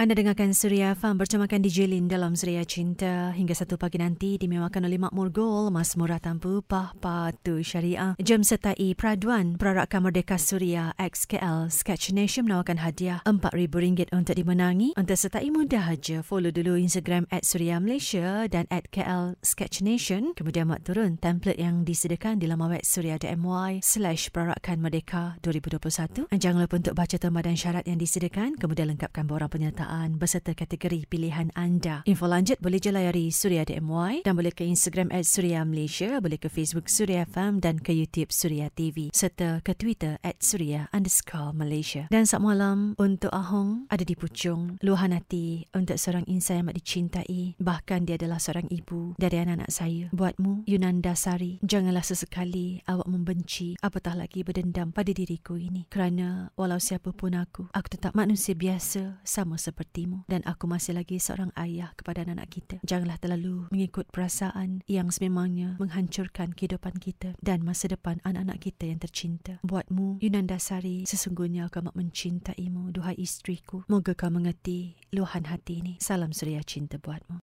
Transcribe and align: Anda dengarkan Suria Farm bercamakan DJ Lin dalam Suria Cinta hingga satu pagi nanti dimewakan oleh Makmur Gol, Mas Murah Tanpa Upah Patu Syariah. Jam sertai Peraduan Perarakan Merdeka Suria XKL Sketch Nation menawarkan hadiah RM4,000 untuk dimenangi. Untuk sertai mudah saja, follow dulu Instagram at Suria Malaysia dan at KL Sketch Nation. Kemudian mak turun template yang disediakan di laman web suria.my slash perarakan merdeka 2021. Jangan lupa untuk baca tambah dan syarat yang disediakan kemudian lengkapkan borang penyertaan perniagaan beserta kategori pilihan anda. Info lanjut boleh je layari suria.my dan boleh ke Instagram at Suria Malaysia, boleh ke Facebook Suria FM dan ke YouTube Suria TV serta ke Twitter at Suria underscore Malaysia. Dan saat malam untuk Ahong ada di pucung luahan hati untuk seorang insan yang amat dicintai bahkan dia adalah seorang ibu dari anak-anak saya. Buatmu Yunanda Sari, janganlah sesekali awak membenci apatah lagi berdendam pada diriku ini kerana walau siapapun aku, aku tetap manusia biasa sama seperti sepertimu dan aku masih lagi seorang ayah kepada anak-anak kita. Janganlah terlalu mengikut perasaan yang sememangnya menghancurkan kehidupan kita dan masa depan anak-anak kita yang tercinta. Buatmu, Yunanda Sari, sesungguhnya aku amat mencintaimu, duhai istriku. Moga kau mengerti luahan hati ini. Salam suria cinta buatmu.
Anda 0.00 0.16
dengarkan 0.16 0.56
Suria 0.56 0.96
Farm 0.96 1.20
bercamakan 1.20 1.60
DJ 1.60 1.84
Lin 1.84 2.08
dalam 2.08 2.32
Suria 2.32 2.64
Cinta 2.64 3.36
hingga 3.36 3.52
satu 3.52 3.76
pagi 3.76 4.00
nanti 4.00 4.40
dimewakan 4.40 4.88
oleh 4.88 4.96
Makmur 4.96 5.28
Gol, 5.28 5.68
Mas 5.68 5.92
Murah 5.92 6.16
Tanpa 6.16 6.48
Upah 6.56 6.96
Patu 6.96 7.60
Syariah. 7.60 8.16
Jam 8.16 8.40
sertai 8.40 8.96
Peraduan 8.96 9.60
Perarakan 9.60 10.08
Merdeka 10.08 10.40
Suria 10.40 10.96
XKL 10.96 11.68
Sketch 11.68 12.16
Nation 12.16 12.48
menawarkan 12.48 12.80
hadiah 12.80 13.20
RM4,000 13.28 14.08
untuk 14.16 14.40
dimenangi. 14.40 14.96
Untuk 14.96 15.20
sertai 15.20 15.52
mudah 15.52 15.92
saja, 15.92 16.24
follow 16.24 16.48
dulu 16.48 16.80
Instagram 16.80 17.28
at 17.28 17.44
Suria 17.44 17.76
Malaysia 17.76 18.48
dan 18.48 18.64
at 18.72 18.88
KL 18.88 19.36
Sketch 19.44 19.84
Nation. 19.84 20.32
Kemudian 20.32 20.72
mak 20.72 20.80
turun 20.88 21.20
template 21.20 21.60
yang 21.60 21.84
disediakan 21.84 22.40
di 22.40 22.48
laman 22.48 22.72
web 22.72 22.84
suria.my 22.88 23.84
slash 23.84 24.32
perarakan 24.32 24.80
merdeka 24.80 25.36
2021. 25.44 26.32
Jangan 26.32 26.64
lupa 26.64 26.80
untuk 26.80 26.96
baca 26.96 27.16
tambah 27.20 27.44
dan 27.44 27.52
syarat 27.52 27.84
yang 27.84 28.00
disediakan 28.00 28.56
kemudian 28.56 28.96
lengkapkan 28.96 29.28
borang 29.28 29.52
penyertaan 29.52 29.89
perniagaan 29.90 30.22
beserta 30.22 30.54
kategori 30.54 31.10
pilihan 31.10 31.50
anda. 31.58 32.06
Info 32.06 32.30
lanjut 32.30 32.62
boleh 32.62 32.78
je 32.78 32.94
layari 32.94 33.34
suria.my 33.34 34.22
dan 34.22 34.34
boleh 34.38 34.54
ke 34.54 34.62
Instagram 34.62 35.10
at 35.10 35.26
Suria 35.26 35.66
Malaysia, 35.66 36.22
boleh 36.22 36.38
ke 36.38 36.46
Facebook 36.46 36.86
Suria 36.86 37.26
FM 37.26 37.58
dan 37.58 37.82
ke 37.82 37.90
YouTube 37.90 38.30
Suria 38.30 38.70
TV 38.70 39.10
serta 39.10 39.58
ke 39.66 39.74
Twitter 39.74 40.22
at 40.22 40.38
Suria 40.38 40.86
underscore 40.94 41.50
Malaysia. 41.50 42.06
Dan 42.14 42.22
saat 42.22 42.38
malam 42.38 42.94
untuk 43.02 43.34
Ahong 43.34 43.90
ada 43.90 44.06
di 44.06 44.14
pucung 44.14 44.78
luahan 44.78 45.10
hati 45.10 45.66
untuk 45.74 45.98
seorang 45.98 46.22
insan 46.30 46.62
yang 46.62 46.70
amat 46.70 46.78
dicintai 46.78 47.58
bahkan 47.58 48.06
dia 48.06 48.14
adalah 48.14 48.38
seorang 48.38 48.70
ibu 48.70 49.18
dari 49.18 49.42
anak-anak 49.42 49.70
saya. 49.74 50.06
Buatmu 50.14 50.70
Yunanda 50.70 51.18
Sari, 51.18 51.58
janganlah 51.66 52.06
sesekali 52.06 52.86
awak 52.86 53.10
membenci 53.10 53.74
apatah 53.82 54.14
lagi 54.14 54.46
berdendam 54.46 54.94
pada 54.94 55.10
diriku 55.10 55.58
ini 55.58 55.88
kerana 55.90 56.54
walau 56.54 56.78
siapapun 56.78 57.34
aku, 57.34 57.66
aku 57.72 57.88
tetap 57.90 58.14
manusia 58.14 58.54
biasa 58.54 59.24
sama 59.24 59.56
seperti 59.56 59.79
sepertimu 59.80 60.28
dan 60.28 60.44
aku 60.44 60.68
masih 60.68 60.92
lagi 60.92 61.16
seorang 61.16 61.48
ayah 61.56 61.96
kepada 61.96 62.28
anak-anak 62.28 62.52
kita. 62.52 62.76
Janganlah 62.84 63.16
terlalu 63.16 63.64
mengikut 63.72 64.12
perasaan 64.12 64.84
yang 64.84 65.08
sememangnya 65.08 65.80
menghancurkan 65.80 66.52
kehidupan 66.52 67.00
kita 67.00 67.32
dan 67.40 67.64
masa 67.64 67.88
depan 67.88 68.20
anak-anak 68.28 68.60
kita 68.60 68.92
yang 68.92 69.00
tercinta. 69.00 69.56
Buatmu, 69.64 70.20
Yunanda 70.20 70.60
Sari, 70.60 71.08
sesungguhnya 71.08 71.72
aku 71.72 71.80
amat 71.80 71.96
mencintaimu, 71.96 72.92
duhai 72.92 73.16
istriku. 73.16 73.88
Moga 73.88 74.12
kau 74.12 74.28
mengerti 74.28 75.00
luahan 75.14 75.48
hati 75.48 75.80
ini. 75.80 75.94
Salam 76.02 76.34
suria 76.34 76.60
cinta 76.66 76.98
buatmu. 76.98 77.38